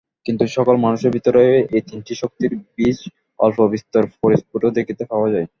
কিন্তু 0.25 0.43
সকল 0.57 0.75
মানুষের 0.77 1.13
ভিতরেই 1.15 1.55
এই 1.75 1.83
তিনটি 1.89 2.13
শক্তির 2.21 2.51
বীজ 2.75 2.99
অল্পবিস্তর 3.39 4.03
পরিস্ফুট 4.21 4.63
দেখিতে 4.77 5.03
পাওয়া 5.11 5.29
যায়। 5.33 5.47